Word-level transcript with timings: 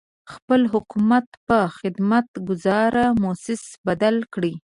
خپل 0.33 0.61
حکومت 0.73 1.27
په 1.47 1.57
خدمت 1.77 2.27
ګذاره 2.47 3.05
مؤسسه 3.21 3.69
بدل 3.87 4.15
کړي. 4.33 4.53